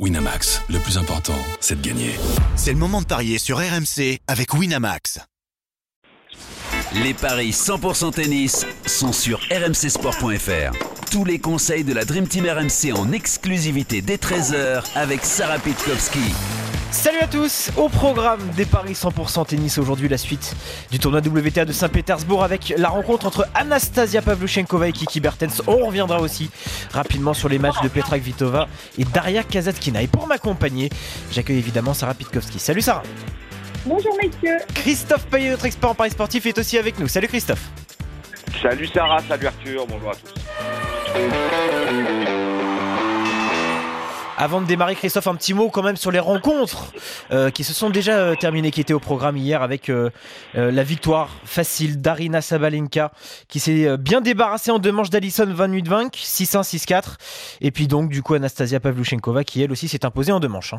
Winamax, 0.00 0.60
le 0.70 0.80
plus 0.80 0.98
important, 0.98 1.38
c'est 1.60 1.80
de 1.80 1.86
gagner. 1.86 2.16
C'est 2.56 2.72
le 2.72 2.78
moment 2.78 3.00
de 3.00 3.06
parier 3.06 3.38
sur 3.38 3.58
RMC 3.58 4.18
avec 4.26 4.52
Winamax. 4.52 5.20
Les 6.94 7.14
paris 7.14 7.50
100% 7.50 8.12
tennis 8.12 8.66
sont 8.86 9.12
sur 9.12 9.38
rmcsport.fr. 9.52 10.76
Tous 11.12 11.24
les 11.24 11.38
conseils 11.38 11.84
de 11.84 11.92
la 11.92 12.04
Dream 12.04 12.26
Team 12.26 12.44
RMC 12.44 12.92
en 12.92 13.12
exclusivité 13.12 14.02
dès 14.02 14.16
13h 14.16 14.82
avec 14.96 15.24
Sarah 15.24 15.60
Pitkowski. 15.60 16.34
Salut 16.94 17.18
à 17.18 17.26
tous 17.26 17.72
Au 17.76 17.88
programme 17.88 18.38
des 18.56 18.64
paris 18.64 18.92
100% 18.92 19.46
tennis 19.46 19.78
aujourd'hui 19.78 20.08
la 20.08 20.16
suite 20.16 20.54
du 20.92 21.00
tournoi 21.00 21.20
WTA 21.20 21.64
de 21.64 21.72
Saint-Pétersbourg 21.72 22.44
avec 22.44 22.72
la 22.78 22.88
rencontre 22.88 23.26
entre 23.26 23.48
Anastasia 23.52 24.22
Pavluchenkova 24.22 24.86
et 24.86 24.92
Kiki 24.92 25.18
Bertens. 25.18 25.60
On 25.66 25.84
reviendra 25.84 26.20
aussi 26.20 26.50
rapidement 26.92 27.34
sur 27.34 27.48
les 27.48 27.58
matchs 27.58 27.80
de 27.82 27.88
Petra 27.88 28.20
Kvitova 28.20 28.68
et 28.96 29.04
Daria 29.04 29.42
Kazatkina. 29.42 30.02
Et 30.02 30.06
pour 30.06 30.28
m'accompagner, 30.28 30.88
j'accueille 31.32 31.58
évidemment 31.58 31.94
Sarah 31.94 32.14
Pitkowski. 32.14 32.60
Salut 32.60 32.80
Sarah 32.80 33.02
Bonjour 33.84 34.16
messieurs 34.16 34.58
Christophe 34.74 35.26
Payet, 35.26 35.50
notre 35.50 35.66
expert 35.66 35.90
en 35.90 35.94
paris 35.96 36.12
sportif, 36.12 36.46
est 36.46 36.56
aussi 36.56 36.78
avec 36.78 37.00
nous. 37.00 37.08
Salut 37.08 37.26
Christophe 37.26 37.70
Salut 38.62 38.86
Sarah, 38.86 39.20
salut 39.28 39.48
Arthur, 39.48 39.84
bonjour 39.88 40.10
à 40.10 40.14
tous. 40.14 40.32
Avant 44.36 44.60
de 44.60 44.66
démarrer, 44.66 44.96
Christophe, 44.96 45.28
un 45.28 45.36
petit 45.36 45.54
mot 45.54 45.68
quand 45.68 45.84
même 45.84 45.94
sur 45.94 46.10
les 46.10 46.18
rencontres 46.18 46.92
euh, 47.30 47.50
qui 47.50 47.62
se 47.62 47.72
sont 47.72 47.88
déjà 47.88 48.18
euh, 48.18 48.34
terminées, 48.34 48.72
qui 48.72 48.80
étaient 48.80 48.92
au 48.92 48.98
programme 48.98 49.36
hier 49.36 49.62
avec 49.62 49.88
euh, 49.88 50.10
la 50.54 50.82
victoire 50.82 51.28
facile 51.44 52.00
d'Arina 52.00 52.40
Sabalenka 52.40 53.12
qui 53.48 53.60
s'est 53.60 53.96
bien 53.96 54.20
débarrassée 54.20 54.72
en 54.72 54.80
deux 54.80 54.90
manches 54.90 55.10
d'Alison 55.10 55.46
28-20, 55.46 56.10
6-1, 56.14 56.62
6-4. 56.62 57.58
Et 57.60 57.70
puis 57.70 57.86
donc, 57.86 58.10
du 58.10 58.22
coup, 58.22 58.34
Anastasia 58.34 58.80
Pavluchenkova 58.80 59.44
qui 59.44 59.62
elle 59.62 59.70
aussi 59.70 59.86
s'est 59.86 60.04
imposée 60.04 60.32
en 60.32 60.40
deux 60.40 60.48
manches. 60.48 60.74
Hein. 60.74 60.78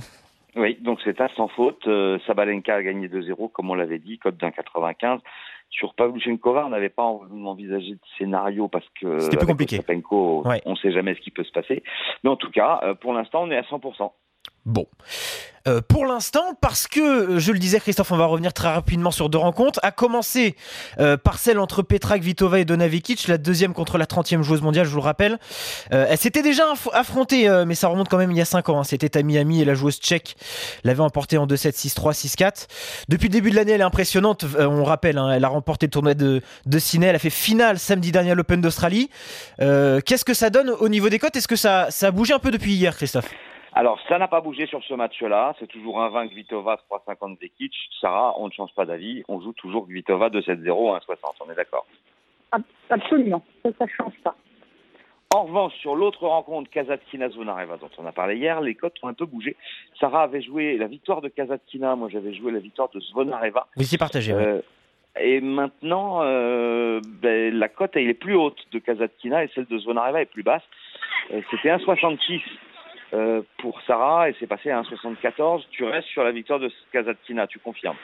Oui, 0.58 0.78
donc 0.82 1.00
c'est 1.06 1.20
à 1.22 1.30
sans 1.36 1.48
faute. 1.48 1.88
Sabalenka 2.28 2.76
a 2.76 2.84
gagné 2.84 3.08
2-0, 3.08 3.52
comme 3.52 3.70
on 3.70 3.76
l'avait 3.76 4.00
dit, 4.00 4.18
code 4.18 4.38
d'un 4.38 4.52
95. 4.52 5.22
Sur 5.78 5.94
Pavluchenkova, 5.94 6.66
on 6.66 6.70
n'avait 6.70 6.88
pas 6.88 7.04
envisagé 7.04 7.92
de 7.92 8.00
scénario 8.18 8.70
parce 8.70 8.86
que 9.02 9.20
c'était 9.20 9.36
plus 9.36 9.48
compliqué. 9.48 9.82
on 10.66 10.72
ne 10.72 10.76
sait 10.78 10.94
jamais 10.94 11.16
ce 11.16 11.20
qui 11.20 11.32
peut 11.32 11.44
se 11.44 11.52
passer. 11.52 11.84
Mais 12.24 12.30
en 12.30 12.38
tout 12.38 12.50
cas, 12.50 12.80
euh, 12.84 12.94
pour 12.94 13.14
l'instant, 13.14 13.44
on 13.44 13.52
est 13.52 13.58
à 13.58 13.64
100%. 13.64 14.12
Bon. 14.66 14.88
Euh, 15.68 15.82
pour 15.82 16.06
l'instant, 16.06 16.54
parce 16.62 16.86
que, 16.86 17.00
euh, 17.00 17.40
je 17.40 17.52
le 17.52 17.58
disais 17.58 17.80
Christophe, 17.80 18.12
on 18.12 18.18
va 18.18 18.26
revenir 18.26 18.54
très 18.54 18.72
rapidement 18.72 19.10
sur 19.10 19.30
deux 19.30 19.40
rencontres, 19.40 19.80
à 19.82 19.92
commencer 19.92 20.56
euh, 21.00 21.18
par 21.18 21.40
celle 21.40 21.58
entre 21.58 21.82
Petra 21.82 22.20
Kvitova 22.20 22.60
et 22.60 22.66
Dona 22.66 22.88
Vekic, 22.88 23.28
la 23.28 23.40
deuxième 23.40 23.74
contre 23.74 23.98
la 23.98 24.06
30e 24.06 24.44
joueuse 24.44 24.62
mondiale, 24.62 24.86
je 24.86 24.92
vous 24.92 24.98
le 24.98 25.04
rappelle. 25.04 25.40
elle 25.90 26.18
s'était 26.18 26.44
déjà 26.44 26.66
affrontée, 26.94 27.50
mais 27.66 27.74
ça 27.74 27.88
remonte 27.88 28.10
quand 28.10 28.18
même 28.18 28.32
il 28.32 28.38
y 28.38 28.42
a 28.42 28.46
5 28.46 28.70
ans, 28.70 28.80
hein. 28.80 28.84
c'était 28.84 29.18
à 29.18 29.24
Miami 29.24 29.62
et 29.62 29.66
la 29.66 29.74
joueuse 29.74 29.98
tchèque 29.98 30.36
l'avait 30.84 31.02
emporté 31.02 31.38
en 31.38 31.48
2-7, 31.48 31.74
6-3, 31.74 32.14
6-4. 32.14 32.68
Depuis 33.10 33.28
le 33.28 33.34
début 33.34 33.50
de 33.50 33.56
l'année, 33.56 33.72
elle 33.72 33.82
est 33.82 33.86
impressionnante, 33.86 34.46
on 34.60 34.84
rappelle, 34.84 35.18
hein. 35.18 35.32
elle 35.32 35.46
a 35.46 35.50
remporté 35.50 35.88
le 35.88 35.92
tournoi 35.92 36.14
de, 36.14 36.42
de 36.66 36.80
Sydney, 36.80 37.08
elle 37.08 37.16
a 37.16 37.20
fait 37.20 37.30
finale 37.30 37.80
samedi 37.80 38.12
dernier 38.12 38.32
à 38.32 38.36
l'Open 38.36 38.62
d'Australie. 38.62 39.10
Qu'est-ce 39.60 40.26
que 40.26 40.34
ça 40.34 40.50
donne 40.50 40.70
au 40.70 40.90
niveau 40.90 41.10
des 41.10 41.20
cotes? 41.20 41.36
Est-ce 41.36 41.48
que 41.48 41.56
ça, 41.56 41.88
ça 41.90 42.08
a 42.08 42.12
bougé 42.12 42.34
un 42.34 42.40
peu 42.40 42.52
depuis 42.52 42.74
hier, 42.74 42.96
Christophe? 42.96 43.30
Alors, 43.78 44.00
ça 44.08 44.18
n'a 44.18 44.30
pas 44.30 44.40
bougé 44.40 44.68
sur 44.68 44.82
ce 44.86 44.94
match-là. 44.94 45.54
C'est 45.60 45.68
toujours 45.68 46.02
un 46.02 46.08
20 46.08 46.28
Gvitova, 46.28 46.80
3,50 46.90 47.38
Zekic. 47.42 47.74
Sarah, 48.00 48.34
on 48.38 48.48
ne 48.48 48.52
change 48.54 48.74
pas 48.74 48.86
d'avis. 48.86 49.24
On 49.28 49.42
joue 49.42 49.52
toujours 49.52 49.86
Gvitova 49.88 50.30
2-7-0, 50.30 50.64
1,60. 50.64 51.02
On 51.46 51.52
est 51.52 51.56
d'accord 51.56 51.86
Absolument. 52.90 53.44
Ça, 53.64 53.70
ne 53.82 53.88
change 53.88 54.14
pas. 54.24 54.34
En 55.36 55.44
revanche, 55.44 55.74
sur 55.82 55.98
l'autre 55.98 56.26
rencontre, 56.26 56.70
Kazatkina-Zvonareva, 56.70 57.76
dont 57.76 57.90
on 57.98 58.06
a 58.06 58.14
parlé 58.14 58.38
hier, 58.38 58.62
les 58.62 58.76
cotes 58.76 58.96
ont 59.04 59.10
un 59.10 59.14
peu 59.14 59.26
bougé. 59.26 59.58
Sarah 60.00 60.24
avait 60.24 60.42
joué 60.42 60.78
la 60.78 60.88
victoire 60.88 61.20
de 61.20 61.28
Kazatkina, 61.28 61.98
moi 61.98 62.08
j'avais 62.10 62.34
joué 62.34 62.54
la 62.54 62.60
victoire 62.60 62.88
de 62.94 63.02
Zvonareva. 63.02 63.68
Vous 63.76 63.94
y 63.94 63.98
partagez, 63.98 64.32
euh, 64.32 64.62
Et 65.20 65.42
maintenant, 65.42 66.22
euh, 66.22 67.02
ben, 67.22 67.54
la 67.54 67.68
cote 67.68 67.92
elle 67.96 68.08
est 68.08 68.14
plus 68.14 68.36
haute 68.36 68.66
de 68.72 68.80
Kazatkina 68.80 69.44
et 69.44 69.50
celle 69.54 69.66
de 69.66 69.78
Zvonareva 69.80 70.22
est 70.22 70.28
plus 70.28 70.44
basse. 70.44 70.64
Euh, 71.34 71.42
c'était 71.52 71.70
1,66 71.70 72.42
euh, 73.16 73.42
pour 73.60 73.82
Sarah 73.84 74.30
et 74.30 74.36
c'est 74.40 74.48
passé 74.48 74.70
à 74.70 74.82
1,74. 74.82 75.64
Tu 75.72 75.86
restes 75.86 76.08
sur 76.10 76.24
la 76.24 76.32
victoire 76.32 76.60
de 76.60 76.70
Kazatkina, 76.92 77.48
tu 77.48 77.60
confirmes? 77.60 77.96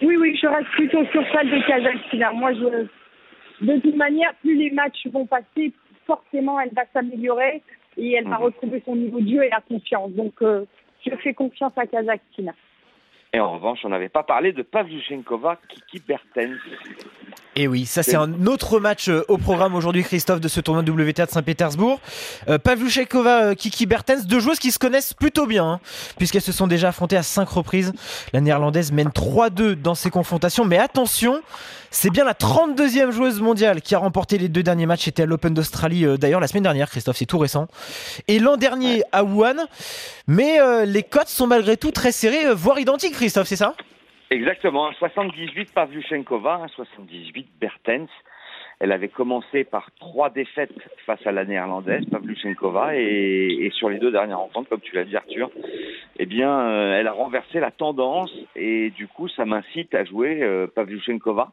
Oui, 0.00 0.16
oui, 0.16 0.38
je 0.40 0.46
reste 0.46 0.68
plutôt 0.70 1.04
sur 1.06 1.24
celle 1.32 1.50
de 1.50 1.66
Kazatkina. 1.66 2.32
Moi, 2.32 2.52
je, 2.54 2.86
de 3.64 3.80
toute 3.80 3.96
manière, 3.96 4.32
plus 4.36 4.54
les 4.54 4.70
matchs 4.70 5.06
vont 5.08 5.26
passer, 5.26 5.72
forcément, 6.06 6.60
elle 6.60 6.72
va 6.72 6.82
s'améliorer 6.92 7.62
et 7.96 8.12
elle 8.12 8.28
va 8.28 8.38
mhm. 8.38 8.44
retrouver 8.44 8.82
son 8.84 8.94
niveau 8.96 9.20
de 9.20 9.28
jeu 9.28 9.42
et 9.42 9.50
la 9.50 9.60
confiance. 9.60 10.12
Donc, 10.12 10.34
euh, 10.42 10.64
je 11.04 11.14
fais 11.16 11.34
confiance 11.34 11.72
à 11.76 11.86
Kazatkina. 11.86 12.52
Et 13.32 13.40
en 13.40 13.52
revanche, 13.54 13.80
on 13.84 13.88
n'avait 13.88 14.08
pas 14.08 14.22
parlé 14.22 14.52
de 14.52 14.62
Pavlyuchenkova, 14.62 15.58
Kiki 15.68 16.02
Bertens. 16.06 16.58
Et 17.54 17.68
oui, 17.68 17.84
ça 17.84 18.02
c'est 18.02 18.16
un 18.16 18.46
autre 18.46 18.80
match 18.80 19.10
euh, 19.10 19.26
au 19.28 19.36
programme 19.36 19.74
aujourd'hui, 19.74 20.02
Christophe, 20.02 20.40
de 20.40 20.48
ce 20.48 20.58
tournoi 20.60 20.82
WTA 20.82 21.26
de 21.26 21.30
Saint-Pétersbourg. 21.30 22.00
Euh, 22.48 22.56
Pavlyuchenkova, 22.56 23.44
euh, 23.44 23.54
Kiki 23.54 23.84
Bertens, 23.84 24.24
deux 24.24 24.40
joueuses 24.40 24.58
qui 24.58 24.72
se 24.72 24.78
connaissent 24.78 25.12
plutôt 25.12 25.46
bien, 25.46 25.66
hein, 25.66 25.80
puisqu'elles 26.16 26.40
se 26.40 26.52
sont 26.52 26.66
déjà 26.66 26.88
affrontées 26.88 27.18
à 27.18 27.22
cinq 27.22 27.50
reprises. 27.50 27.92
La 28.32 28.40
néerlandaise 28.40 28.90
mène 28.90 29.10
3-2 29.10 29.74
dans 29.74 29.94
ces 29.94 30.08
confrontations, 30.08 30.64
mais 30.64 30.78
attention, 30.78 31.42
c'est 31.90 32.08
bien 32.08 32.24
la 32.24 32.32
32e 32.32 33.10
joueuse 33.10 33.42
mondiale 33.42 33.82
qui 33.82 33.94
a 33.94 33.98
remporté 33.98 34.38
les 34.38 34.48
deux 34.48 34.62
derniers 34.62 34.86
matchs. 34.86 35.04
C'était 35.04 35.24
à 35.24 35.26
l'Open 35.26 35.52
d'Australie, 35.52 36.06
d'ailleurs, 36.18 36.40
la 36.40 36.48
semaine 36.48 36.62
dernière, 36.62 36.88
Christophe, 36.88 37.18
c'est 37.18 37.26
tout 37.26 37.38
récent. 37.38 37.68
Et 38.28 38.38
l'an 38.38 38.56
dernier 38.56 39.02
à 39.12 39.24
Wuhan. 39.24 39.66
Mais 40.26 40.58
les 40.86 41.02
cotes 41.02 41.28
sont 41.28 41.46
malgré 41.46 41.76
tout 41.76 41.90
très 41.90 42.12
serrées, 42.12 42.54
voire 42.54 42.78
identiques, 42.78 43.12
Christophe, 43.12 43.48
c'est 43.48 43.56
ça? 43.56 43.74
Exactement, 44.32 44.88
un 44.88 44.94
78 44.94 45.74
Pavlyuchenkova, 45.74 46.54
un 46.64 46.68
78 46.68 47.48
Bertens. 47.60 48.08
Elle 48.80 48.90
avait 48.90 49.10
commencé 49.10 49.62
par 49.62 49.90
trois 50.00 50.30
défaites 50.30 50.72
face 51.04 51.20
à 51.26 51.32
la 51.32 51.44
néerlandaise, 51.44 52.06
Pavlyuchenkova, 52.10 52.96
et, 52.96 53.58
et 53.60 53.70
sur 53.72 53.90
les 53.90 53.98
deux 53.98 54.10
dernières 54.10 54.38
rencontres, 54.38 54.70
comme 54.70 54.80
tu 54.80 54.94
l'as 54.94 55.04
dit 55.04 55.16
Arthur, 55.16 55.50
eh 56.18 56.24
bien, 56.24 56.50
euh, 56.50 56.98
elle 56.98 57.08
a 57.08 57.12
renversé 57.12 57.60
la 57.60 57.70
tendance 57.70 58.32
et 58.56 58.88
du 58.88 59.06
coup, 59.06 59.28
ça 59.28 59.44
m'incite 59.44 59.94
à 59.94 60.06
jouer 60.06 60.42
euh, 60.42 60.66
Pavlyuchenkova. 60.66 61.52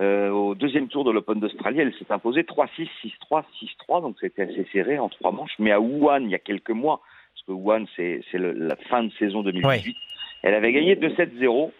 Euh, 0.00 0.28
au 0.28 0.54
deuxième 0.54 0.88
tour 0.88 1.04
de 1.04 1.10
l'Open 1.10 1.40
d'Australie, 1.40 1.80
elle 1.80 1.94
s'est 1.94 2.12
imposée 2.12 2.42
3-6, 2.42 2.90
6-3, 3.30 3.44
6-3, 3.88 4.02
donc 4.02 4.16
c'était 4.20 4.42
assez 4.42 4.66
serré 4.70 4.98
en 4.98 5.08
trois 5.08 5.32
manches. 5.32 5.54
Mais 5.58 5.72
à 5.72 5.80
Wuhan, 5.80 6.24
il 6.24 6.30
y 6.30 6.34
a 6.34 6.38
quelques 6.38 6.70
mois, 6.70 7.00
parce 7.34 7.46
que 7.46 7.52
Wuhan, 7.52 7.86
c'est 7.96 8.22
la 8.34 8.76
fin 8.90 9.02
de 9.04 9.12
saison 9.18 9.42
2018, 9.42 9.96
elle 10.42 10.54
avait 10.54 10.72
gagné 10.72 10.96
2-7-0. 10.96 11.70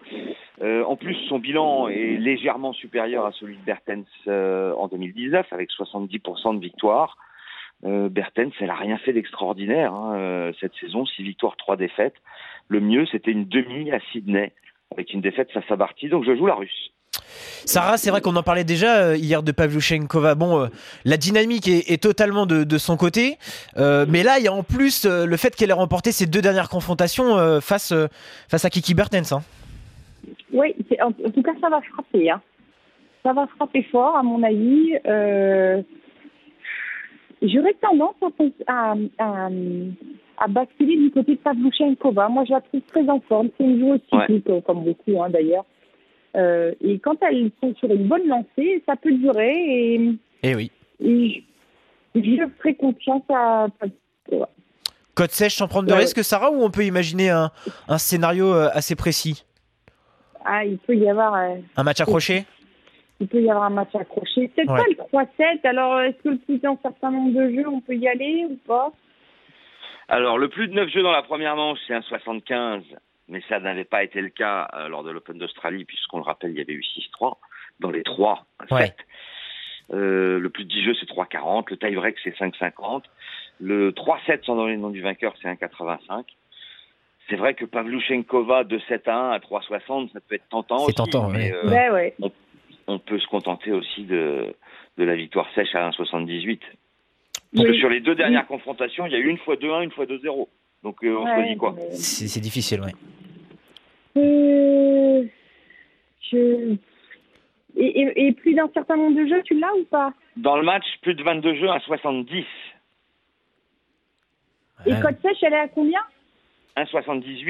Euh, 0.62 0.84
en 0.84 0.96
plus, 0.96 1.14
son 1.28 1.38
bilan 1.38 1.88
est 1.88 2.16
légèrement 2.16 2.72
supérieur 2.72 3.26
à 3.26 3.32
celui 3.32 3.56
de 3.56 3.62
Bertens 3.64 4.04
euh, 4.28 4.72
en 4.74 4.88
2019, 4.88 5.52
avec 5.52 5.70
70% 5.70 6.56
de 6.56 6.60
victoires. 6.60 7.16
Euh, 7.84 8.08
Bertens, 8.08 8.52
elle 8.60 8.70
a 8.70 8.76
rien 8.76 8.96
fait 8.98 9.12
d'extraordinaire 9.12 9.92
hein, 9.92 10.52
cette 10.60 10.74
saison, 10.74 11.04
6 11.04 11.24
victoires, 11.24 11.56
3 11.56 11.76
défaites. 11.76 12.14
Le 12.68 12.80
mieux, 12.80 13.06
c'était 13.06 13.32
une 13.32 13.48
demi 13.48 13.90
à 13.90 13.98
Sydney, 14.12 14.52
avec 14.92 15.12
une 15.12 15.20
défaite 15.20 15.50
face 15.50 15.68
à 15.68 15.76
Barty. 15.76 16.08
Donc 16.08 16.24
je 16.24 16.36
joue 16.36 16.46
la 16.46 16.54
Russe. 16.54 16.92
Sarah, 17.64 17.96
c'est 17.96 18.10
vrai 18.10 18.20
qu'on 18.20 18.36
en 18.36 18.42
parlait 18.42 18.64
déjà 18.64 18.96
euh, 18.96 19.16
hier 19.16 19.42
de 19.42 19.52
Pavlyuchenkova. 19.52 20.34
Bon, 20.34 20.60
euh, 20.60 20.66
la 21.04 21.16
dynamique 21.16 21.68
est, 21.68 22.02
totalement 22.02 22.46
de, 22.46 22.78
son 22.78 22.96
côté, 22.96 23.36
euh, 23.76 24.06
mais 24.08 24.22
là, 24.22 24.38
il 24.38 24.44
y 24.44 24.48
a 24.48 24.52
en 24.52 24.62
plus 24.62 25.06
le 25.06 25.36
fait 25.36 25.54
qu'elle 25.54 25.70
ait 25.70 25.74
remporté 25.74 26.10
ses 26.10 26.26
deux 26.26 26.40
dernières 26.40 26.68
confrontations 26.68 27.60
face, 27.60 27.94
face 28.48 28.64
à 28.64 28.70
Kiki 28.70 28.94
Bertens. 28.94 29.32
Hein. 29.32 29.42
Oui, 30.52 30.74
en, 31.00 31.12
tout 31.12 31.42
cas, 31.42 31.52
ça 31.60 31.68
va 31.68 31.80
frapper. 31.92 32.30
Hein. 32.30 32.40
Ça 33.22 33.32
va 33.32 33.46
frapper 33.56 33.86
fort, 33.92 34.16
à 34.16 34.22
mon 34.22 34.42
avis. 34.42 34.94
J'aurais 37.42 37.74
tendance 37.80 38.14
à, 38.66 38.94
à, 39.18 39.48
à, 40.38 40.48
basculer 40.48 40.96
du 40.96 41.10
côté 41.10 41.32
de 41.32 41.40
Pavlyuchenkova. 41.40 42.28
Moi, 42.28 42.44
je 42.46 42.52
la 42.52 42.60
trouve 42.60 42.80
très 42.82 43.08
en 43.08 43.20
forme. 43.20 43.48
C'est 43.56 43.64
une 43.64 43.80
joueuse 43.80 44.00
cyclique, 44.10 44.48
comme 44.64 44.84
beaucoup 44.84 45.22
hein, 45.22 45.30
d'ailleurs. 45.30 45.64
Euh, 46.36 46.72
et 46.80 46.98
quand 46.98 47.16
elles 47.22 47.50
sont 47.60 47.74
sur 47.76 47.90
une 47.90 48.08
bonne 48.08 48.26
lancée, 48.26 48.82
ça 48.86 48.96
peut 48.96 49.12
durer. 49.12 49.52
Et, 49.52 49.94
et 50.42 50.50
eh 50.50 50.54
oui. 50.54 50.70
je, 52.14 52.44
ferai 52.58 52.74
confiance 52.74 53.22
à. 53.28 53.66
Code 55.14 55.30
sèche 55.30 55.56
sans 55.56 55.68
prendre 55.68 55.88
de 55.88 55.92
risque, 55.92 56.24
Sarah, 56.24 56.50
ou 56.50 56.62
on 56.62 56.70
peut 56.70 56.84
imaginer 56.84 57.28
un, 57.28 57.50
un, 57.86 57.98
scénario 57.98 58.54
euh, 58.54 58.70
assez 58.72 58.96
précis? 58.96 59.44
Ah, 60.44 60.64
il 60.64 60.78
peut 60.78 60.96
y 60.96 61.08
avoir. 61.08 61.34
Euh, 61.34 61.56
un 61.76 61.82
match 61.82 62.00
accroché? 62.00 62.46
Il 63.20 63.28
peut 63.28 63.42
y 63.42 63.50
avoir 63.50 63.66
un 63.66 63.70
match 63.70 63.94
accroché. 63.94 64.50
C'est 64.56 64.64
pas 64.64 64.84
le 64.88 64.94
3-7. 64.94 65.64
Alors, 65.64 66.00
est-ce 66.00 66.16
que 66.22 66.30
le 66.30 66.38
plus 66.38 66.58
d'un 66.58 66.76
certain 66.82 67.10
nombre 67.10 67.32
de 67.32 67.50
jeux, 67.50 67.68
on 67.68 67.80
peut 67.80 67.94
y 67.94 68.08
aller 68.08 68.46
ou 68.48 68.56
pas? 68.66 68.90
Alors, 70.08 70.38
le 70.38 70.48
plus 70.48 70.66
de 70.66 70.74
9 70.74 70.88
jeux 70.88 71.02
dans 71.02 71.12
la 71.12 71.22
première 71.22 71.54
manche, 71.54 71.78
c'est 71.86 71.94
un 71.94 72.02
75 72.02 72.82
mais 73.28 73.42
ça 73.48 73.60
n'avait 73.60 73.84
pas 73.84 74.02
été 74.04 74.20
le 74.20 74.28
cas 74.28 74.68
euh, 74.74 74.88
lors 74.88 75.04
de 75.04 75.10
l'Open 75.10 75.38
d'Australie, 75.38 75.84
puisqu'on 75.84 76.18
le 76.18 76.24
rappelle, 76.24 76.50
il 76.50 76.58
y 76.58 76.60
avait 76.60 76.72
eu 76.74 76.84
6-3 77.20 77.36
dans 77.80 77.90
les 77.90 78.02
3 78.02 78.44
7. 78.68 78.94
Euh, 79.92 80.38
le 80.38 80.48
plus 80.50 80.64
de 80.64 80.68
10 80.70 80.84
jeux, 80.84 80.94
c'est 81.00 81.08
3,40. 81.08 81.64
Le 81.70 81.76
tie-break, 81.76 82.16
c'est 82.22 82.34
5,50. 82.36 83.02
Le 83.60 83.90
3-7 83.92 84.44
sans 84.44 84.56
donner 84.56 84.72
le 84.72 84.78
nom 84.78 84.90
du 84.90 85.00
vainqueur, 85.02 85.34
c'est 85.42 85.48
1,85. 85.48 86.24
C'est 87.28 87.36
vrai 87.36 87.54
que 87.54 87.64
Pavluchenkova 87.64 88.64
de 88.64 88.78
7 88.88 89.06
à 89.08 89.16
1 89.16 89.30
à 89.32 89.38
3,60, 89.38 90.12
ça 90.12 90.20
peut 90.20 90.34
être 90.34 90.48
tentant. 90.48 90.78
C'est 90.78 90.84
aussi, 90.86 90.94
tentant, 90.94 91.28
mais, 91.28 91.52
ouais. 91.52 91.58
euh, 91.64 91.68
Ouais, 91.70 91.90
ouais. 91.90 92.14
on 92.86 92.98
peut 92.98 93.18
se 93.18 93.26
contenter 93.28 93.70
aussi 93.72 94.04
de, 94.04 94.54
de 94.98 95.04
la 95.04 95.14
victoire 95.14 95.46
sèche 95.54 95.74
à 95.74 95.88
1,78. 95.90 96.58
Parce 97.54 97.66
que 97.66 97.70
Oui. 97.72 97.78
sur 97.78 97.88
les 97.90 98.00
deux 98.00 98.14
dernières 98.14 98.46
confrontations, 98.46 99.06
il 99.06 99.12
y 99.12 99.16
a 99.16 99.18
eu 99.18 99.28
une 99.28 99.38
fois 99.38 99.56
2-1, 99.56 99.84
une 99.84 99.90
fois 99.92 100.06
2-0. 100.06 100.48
Donc 100.82 100.96
euh, 101.04 101.16
on 101.16 101.24
Ouais, 101.24 101.34
choisit 101.34 101.58
quoi 101.58 101.74
mais- 101.76 101.92
C'est 101.94 102.40
difficile, 102.40 102.80
ouais. 102.80 102.92
Euh, 104.16 105.24
je... 106.30 106.76
et, 107.76 108.00
et, 108.00 108.26
et 108.26 108.32
plus 108.52 108.56
d'un 108.56 108.70
certain 108.74 108.96
nombre 108.96 109.18
de 109.18 109.26
jeux, 109.26 109.42
tu 109.44 109.58
l'as 109.58 109.72
ou 109.74 109.84
pas 109.84 110.12
Dans 110.36 110.56
le 110.56 110.62
match, 110.62 110.84
plus 111.00 111.14
de 111.14 111.22
22 111.22 111.54
jeux 111.54 111.70
à 111.70 111.80
70. 111.80 112.44
Et. 114.84 114.90
Côte 115.00 115.16
Sèche, 115.22 115.38
elle 115.42 115.54
est 115.54 115.58
à 115.58 115.68
combien 115.68 116.00
1,78. 116.76 117.46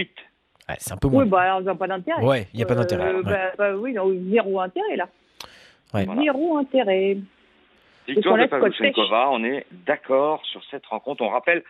Ouais, 0.69 0.75
c'est 0.79 0.93
un 0.93 0.97
peu 0.97 1.09
moins. 1.09 1.25
Oui, 1.25 1.29
bah 1.29 1.41
alors, 1.41 1.61
il 1.61 1.65
n'y 1.65 1.71
a 1.71 1.75
pas 1.75 1.87
d'intérêt. 1.87 2.23
Ouais, 2.23 2.47
il 2.53 2.57
n'y 2.59 2.63
a 2.63 2.67
pas 2.67 2.75
d'intérêt. 2.75 3.09
Euh, 3.09 3.17
ouais. 3.17 3.23
bah, 3.25 3.53
bah 3.59 3.77
oui, 3.77 3.93
non, 3.93 4.13
zéro 4.31 4.61
intérêt 4.61 4.97
là. 4.97 5.09
Ouais. 5.95 6.05
Voilà. 6.05 6.23
Zéro 6.23 6.57
intérêt. 6.59 7.19
Victoire 8.07 8.39
de 8.39 8.47
Pavluchenkova, 8.47 9.31
on 9.31 9.45
est 9.45 9.67
d'accord 9.87 10.45
sur 10.45 10.63
cette 10.71 10.87
rencontre. 10.87 11.23
On 11.23 11.29
rappelle 11.29 11.63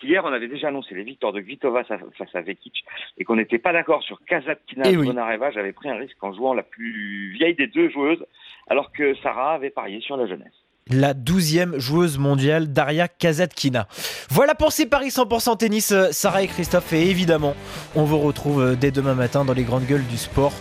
qu'hier, 0.00 0.24
on 0.24 0.32
avait 0.32 0.48
déjà 0.48 0.68
annoncé 0.68 0.94
les 0.94 1.02
victoires 1.02 1.32
de 1.32 1.40
Kvitova 1.40 1.84
face 1.84 2.34
à 2.34 2.40
Vekic 2.40 2.84
et 3.18 3.24
qu'on 3.24 3.36
n'était 3.36 3.58
pas 3.58 3.72
d'accord 3.72 4.02
sur 4.02 4.20
Kazatkina 4.24 4.84
Eh 4.86 4.92
et 4.92 4.96
oui. 4.96 5.06
Bonareva. 5.06 5.50
J'avais 5.50 5.72
pris 5.72 5.88
un 5.88 5.96
risque 5.96 6.22
en 6.22 6.32
jouant 6.32 6.54
la 6.54 6.62
plus 6.62 7.32
vieille 7.32 7.54
des 7.54 7.66
deux 7.66 7.90
joueuses, 7.90 8.24
alors 8.70 8.90
que 8.92 9.14
Sarah 9.22 9.54
avait 9.54 9.70
parié 9.70 10.00
sur 10.00 10.16
la 10.16 10.26
jeunesse. 10.26 10.54
la 10.92 11.14
douzième 11.14 11.78
joueuse 11.78 12.18
mondiale, 12.18 12.72
Daria 12.72 13.06
Kazatkina. 13.06 13.86
Voilà 14.28 14.54
pour 14.56 14.72
ces 14.72 14.86
paris 14.86 15.10
100% 15.10 15.56
tennis, 15.58 15.92
euh, 15.92 16.08
Sarah 16.10 16.42
et 16.42 16.48
Christophe. 16.48 16.92
Et 16.92 17.08
évidemment, 17.10 17.54
on 17.94 18.02
vous 18.02 18.18
retrouve 18.18 18.60
euh, 18.60 18.74
dès 18.74 18.90
demain 18.90 19.14
matin 19.14 19.44
dans 19.44 19.52
les 19.52 19.62
grandes 19.62 19.84
gueules 19.86 20.06
du 20.06 20.16
sport 20.16 20.52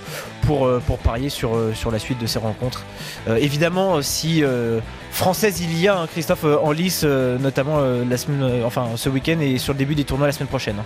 pour, 0.46 0.68
euh, 0.68 0.80
pour 0.86 1.00
parier 1.00 1.30
sur, 1.30 1.52
sur 1.74 1.90
la 1.90 1.98
suite 1.98 2.20
de 2.20 2.28
ces 2.28 2.38
rencontres. 2.38 2.84
Euh, 3.28 3.38
évidemment, 3.38 4.04
si 4.04 4.44
euh, 4.44 4.80
française 5.12 5.62
il 5.62 5.76
y 5.80 5.88
a, 5.88 6.00
hein, 6.00 6.08
Christophe, 6.08 6.44
en 6.44 6.72
lice, 6.72 7.02
euh, 7.06 7.40
notamment 7.40 7.80
la 7.82 8.18
semaine, 8.18 8.64
enfin, 8.66 8.90
ce 8.98 9.10
week-end 9.10 9.40
et 9.40 9.58
sur 9.58 9.74
le 9.74 9.80
début 9.80 9.96
des 9.96 10.04
tournois 10.04 10.28
la 10.28 10.34
semaine 10.34 10.50
prochaine. 10.50 10.84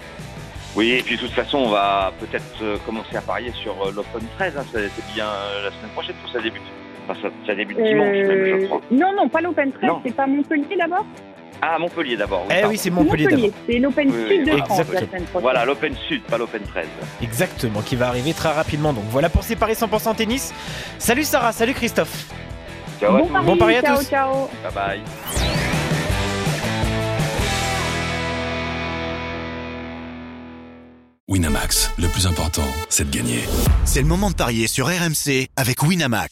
Oui, 0.75 0.91
et 0.91 1.03
puis 1.03 1.17
de 1.17 1.21
toute 1.21 1.31
façon, 1.31 1.57
on 1.57 1.69
va 1.69 2.13
peut-être 2.19 2.83
commencer 2.85 3.15
à 3.17 3.21
parier 3.21 3.51
sur 3.61 3.75
l'Open 3.91 4.25
13. 4.37 4.57
hein. 4.57 4.63
C'est 4.71 4.89
bien 5.13 5.27
la 5.63 5.69
semaine 5.69 5.91
prochaine 5.93 6.15
que 6.25 6.31
ça 6.31 6.39
débute. 6.41 6.63
Enfin, 7.07 7.19
ça, 7.21 7.27
ça 7.45 7.55
débute 7.55 7.77
dimanche 7.77 8.07
même, 8.07 8.45
je 8.45 8.63
Euh, 8.63 8.67
crois. 8.67 8.81
non, 8.91 9.13
non, 9.15 9.27
pas 9.29 9.41
l'Open 9.41 9.71
13, 9.71 9.83
Non. 9.89 10.01
c'est 10.05 10.15
pas 10.15 10.25
Montpellier 10.27 10.75
d'abord 10.77 11.05
Ah, 11.61 11.77
Montpellier 11.79 12.15
d'abord. 12.17 12.43
Eh 12.49 12.53
pardon. 12.53 12.67
oui, 12.69 12.77
c'est 12.77 12.89
Montpellier 12.89 13.27
d'abord. 13.27 13.49
c'est 13.69 13.79
l'Open 13.79 14.09
Oui, 14.11 14.27
Sud 14.29 14.45
de 14.45 14.51
oui, 14.51 14.57
France 14.59 14.69
la 14.69 14.83
exactement. 14.83 15.07
semaine 15.09 15.23
prochaine. 15.23 15.41
Voilà, 15.41 15.65
l'Open 15.65 15.95
Sud, 16.07 16.23
pas 16.23 16.37
l'Open 16.37 16.61
13. 16.63 16.85
Exactement, 17.21 17.81
qui 17.81 17.95
va 17.95 18.07
arriver 18.07 18.33
très 18.33 18.51
rapidement. 18.51 18.93
Donc 18.93 19.03
voilà 19.09 19.29
pour 19.29 19.43
ces 19.43 19.55
paris 19.55 19.73
100% 19.75 20.15
tennis. 20.15 20.53
Salut 20.97 21.23
Sarah, 21.23 21.51
salut 21.51 21.73
Christophe. 21.73 22.29
Ciao 22.99 23.15
à 23.15 23.19
Bon 23.19 23.27
tous. 23.27 23.45
Bon 23.45 23.57
pari 23.57 23.75
à 23.77 23.81
ciao, 23.81 23.97
tous. 23.97 24.09
ciao. 24.09 24.49
Bye 24.63 24.73
bye. 24.73 25.01
Winamax, 31.29 31.91
le 31.97 32.07
plus 32.09 32.27
important, 32.27 32.65
c'est 32.89 33.09
de 33.09 33.15
gagner. 33.15 33.43
C'est 33.85 34.01
le 34.01 34.07
moment 34.07 34.29
de 34.29 34.35
parier 34.35 34.67
sur 34.67 34.87
RMC 34.87 35.47
avec 35.55 35.81
Winamax. 35.81 36.31